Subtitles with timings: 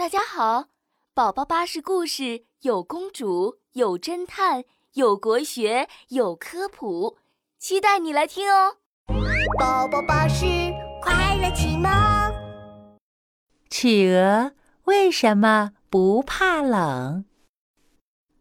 [0.00, 0.68] 大家好，
[1.12, 7.18] 宝宝巴士故事有公主，有侦探，有国学，有科普，
[7.58, 8.78] 期待你来听哦！
[9.58, 10.46] 宝宝巴士
[11.02, 11.90] 快乐启蒙。
[13.68, 14.52] 企鹅
[14.84, 17.26] 为什么不怕冷？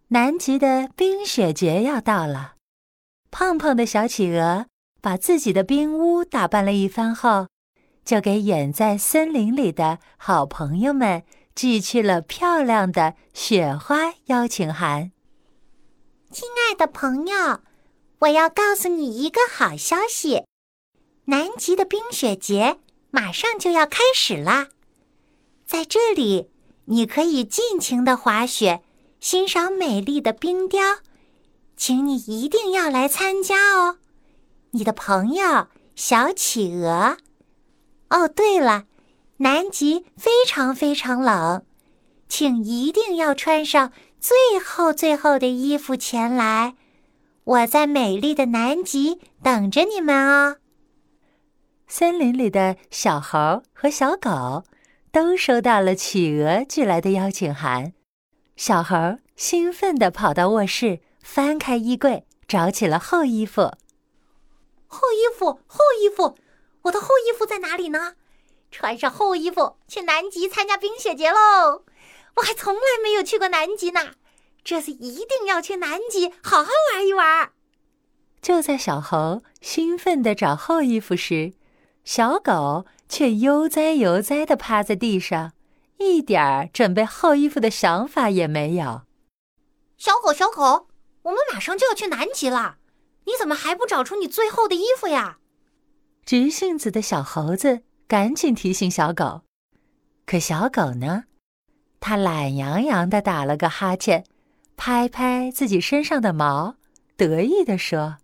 [0.07, 2.53] 南极的冰雪节要到了，
[3.31, 4.67] 胖胖的小企鹅
[5.01, 7.49] 把自己的冰屋打扮了一番后，
[8.05, 11.25] 就给远在森林里的好朋友们。
[11.59, 15.11] 寄去了漂亮的雪花邀请函。
[16.31, 17.59] 亲爱的朋友，
[18.19, 20.45] 我要告诉你一个好消息：
[21.25, 22.79] 南极的冰雪节
[23.11, 24.69] 马上就要开始啦！
[25.65, 26.49] 在这里，
[26.85, 28.81] 你可以尽情的滑雪，
[29.19, 30.99] 欣赏美丽的冰雕。
[31.75, 33.97] 请你一定要来参加哦！
[34.71, 37.17] 你的朋友小企鹅。
[38.07, 38.85] 哦，对了。
[39.41, 41.63] 南极非常非常冷，
[42.27, 46.75] 请一定要穿上最厚最厚的衣服前来。
[47.45, 50.57] 我在美丽的南极等着你们哦。
[51.87, 54.63] 森林里的小猴和小狗
[55.11, 57.93] 都收到了企鹅寄来的邀请函。
[58.57, 63.71] 小猴兴奋地跑到卧室，翻开衣柜，找起了厚衣服。
[64.85, 66.35] 厚衣服，厚衣服，
[66.81, 68.15] 我的厚衣服在哪里呢？
[68.71, 71.83] 穿上厚衣服去南极参加冰雪节喽！
[72.35, 74.11] 我还从来没有去过南极呢，
[74.63, 77.51] 这次一定要去南极好好玩一玩。
[78.41, 81.53] 就在小猴兴奋地找厚衣服时，
[82.05, 85.51] 小狗却悠哉悠哉地趴在地上，
[85.97, 89.01] 一点儿准备厚衣服的想法也没有。
[89.97, 90.87] 小狗，小狗，
[91.23, 92.77] 我们马上就要去南极了，
[93.25, 95.39] 你怎么还不找出你最厚的衣服呀？
[96.25, 97.81] 直性子的小猴子。
[98.09, 99.43] 赶紧提醒小狗，
[100.25, 101.25] 可小狗呢？
[101.99, 104.25] 它懒洋洋的打了个哈欠，
[104.75, 106.73] 拍拍自己身上的毛，
[107.15, 108.17] 得意的说：“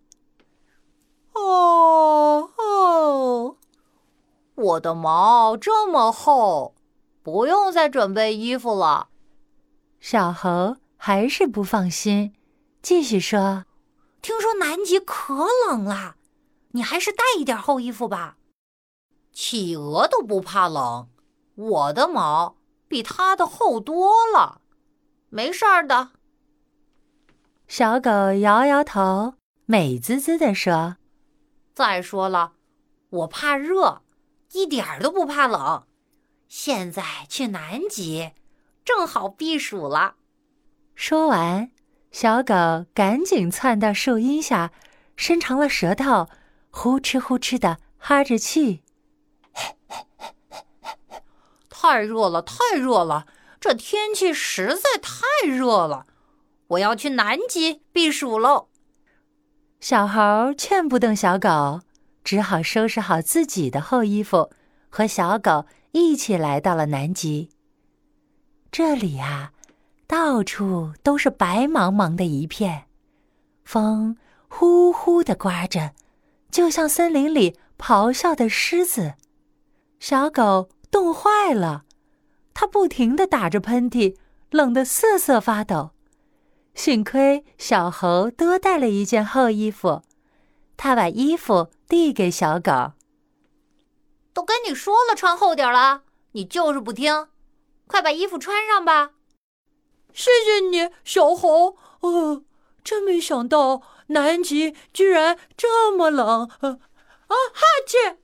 [1.34, 3.56] 哦哦，
[4.56, 6.74] 我的毛这么厚，
[7.22, 9.10] 不用再准备衣服了。”
[10.02, 12.34] 小猴还是不放心，
[12.82, 13.66] 继续说
[14.20, 16.16] ：“听说南极可冷了，
[16.72, 18.36] 你还是带一点厚衣服吧。”
[19.38, 21.10] 企鹅都不怕冷，
[21.56, 22.56] 我的毛
[22.88, 24.62] 比它的厚多了，
[25.28, 26.12] 没事儿的。
[27.68, 29.34] 小狗摇摇头，
[29.66, 30.96] 美滋滋地说
[31.74, 32.54] ：“再说了，
[33.10, 34.00] 我怕热，
[34.52, 35.86] 一点儿都不怕冷。
[36.48, 38.32] 现在去南极，
[38.86, 40.14] 正好避暑了。”
[40.96, 41.70] 说完，
[42.10, 44.72] 小狗赶紧窜到树荫下，
[45.14, 46.30] 伸长了舌头，
[46.70, 48.82] 呼哧呼哧的哈着气。
[51.86, 53.26] 太热了，太热了！
[53.60, 56.06] 这天气实在太热了，
[56.66, 58.66] 我要去南极避暑喽。
[59.78, 61.82] 小猴劝不动小狗，
[62.24, 64.50] 只好收拾好自己的厚衣服，
[64.88, 67.50] 和小狗一起来到了南极。
[68.72, 69.52] 这里呀，
[70.08, 72.86] 到处都是白茫茫的一片，
[73.64, 74.16] 风
[74.48, 75.92] 呼呼的刮着，
[76.50, 79.14] 就像森林里咆哮的狮子。
[79.98, 81.84] 小狗冻坏了，
[82.54, 84.16] 他不停的打着喷嚏，
[84.50, 85.90] 冷得瑟瑟发抖。
[86.74, 90.02] 幸亏小猴多带了一件厚衣服，
[90.76, 92.92] 他把衣服递给小狗。
[94.32, 96.02] 都跟你说了穿厚点了，
[96.32, 97.28] 你就是不听，
[97.86, 99.12] 快把衣服穿上吧。
[100.12, 101.76] 谢谢你，小猴。
[102.00, 102.42] 呃，
[102.84, 106.42] 真没想到南极居然这么冷。
[106.60, 106.78] 啊，
[107.28, 108.18] 哈欠。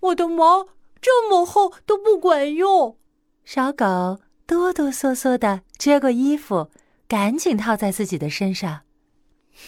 [0.00, 0.68] 我的毛
[1.06, 2.98] 这么厚都不管用，
[3.44, 6.68] 小狗哆哆嗦嗦的接过衣服，
[7.06, 8.80] 赶紧套在自己的身上。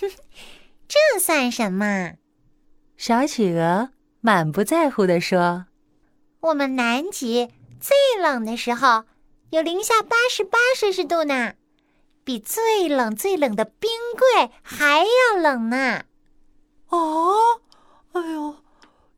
[0.01, 0.11] 哼，
[0.89, 2.15] 这算什么？
[2.97, 3.91] 小企鹅
[4.21, 5.67] 满不在乎的说
[6.43, 9.05] ：“我们南极最冷的时候
[9.51, 11.55] 有零下八十八摄氏度呢，
[12.25, 13.89] 比最冷最冷的冰
[14.19, 16.03] 柜还要冷呢。”
[16.91, 16.99] 啊，
[18.11, 18.57] 哎呦，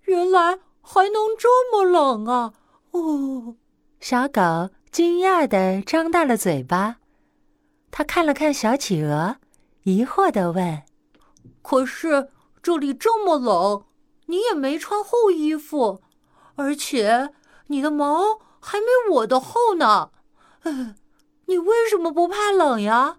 [0.03, 0.59] 原来。
[0.93, 2.53] 还能这么冷啊！
[2.91, 3.55] 哦，
[4.01, 6.97] 小狗惊讶的张大了嘴巴。
[7.93, 9.37] 他看了看小企鹅，
[9.85, 10.83] 疑惑的问
[11.63, 13.85] ：“可是这里这么冷，
[14.27, 16.03] 你也没穿厚衣服，
[16.57, 17.33] 而且
[17.69, 20.11] 你的毛还没我的厚呢。
[21.47, 23.19] 你为什么不怕冷呀？”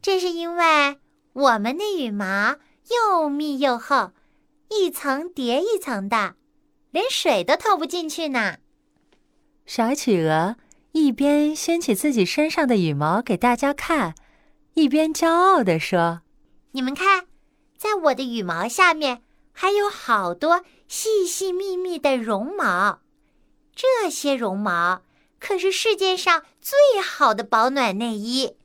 [0.00, 1.00] 这是因为
[1.32, 2.54] 我们的羽毛
[3.12, 4.12] 又密又厚，
[4.70, 6.36] 一层叠一层的。
[6.90, 8.58] 连水都透不进去呢。
[9.66, 10.56] 小企鹅
[10.92, 14.14] 一边掀起自己身上的羽毛给大家看，
[14.74, 16.22] 一边骄傲地说
[16.72, 17.26] ：“你们看，
[17.76, 23.00] 在我的羽毛下面还有好多细细密密的绒毛，
[23.74, 25.02] 这些绒毛
[25.38, 28.56] 可是世界上最好的保暖内衣。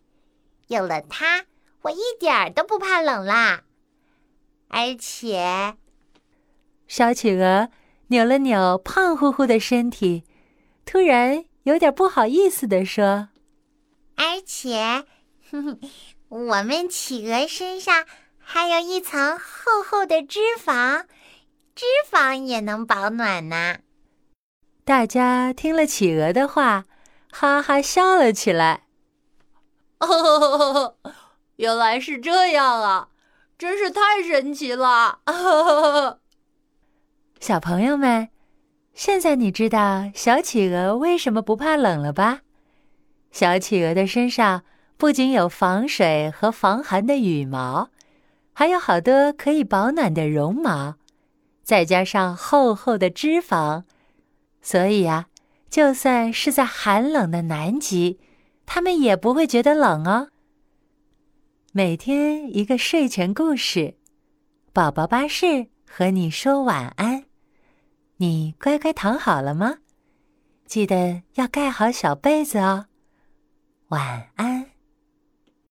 [0.68, 1.46] 有了它，
[1.82, 3.64] 我一点儿都不怕冷啦。
[4.70, 5.76] 而且，
[6.88, 7.70] 小企鹅
[8.14, 10.24] 扭了扭胖乎乎的身体，
[10.86, 13.30] 突然。”有点不好意思地说
[14.20, 15.06] ：“而且，
[16.28, 18.06] 我们企鹅身上
[18.38, 21.06] 还有一层厚厚的脂肪，
[21.74, 23.78] 脂肪也能保暖呢。”
[24.84, 26.84] 大家听了企鹅的话，
[27.32, 28.84] 哈哈笑了起来。
[30.00, 30.98] 哦，
[31.56, 33.08] 原来是这样啊！
[33.58, 35.20] 真是太神奇了！
[37.44, 38.30] 小朋友们。
[38.94, 42.40] 现在你知道小企鹅为什么不怕冷了吧？
[43.32, 44.64] 小企鹅的身上
[44.96, 47.90] 不仅有防水和防寒的羽毛，
[48.54, 50.96] 还有好多可以保暖的绒毛，
[51.64, 53.84] 再加上厚厚的脂肪，
[54.62, 55.28] 所以呀，
[55.70, 58.22] 就算是在寒冷的南极，
[58.66, 60.30] 它们也不会觉得冷哦。
[61.74, 63.96] 每天一个睡前故事，
[64.72, 67.13] 宝宝巴士和你说晚安。
[68.24, 69.80] 你乖乖躺好了吗？
[70.66, 72.86] 记得要盖好小被子哦。
[73.90, 74.73] 晚安。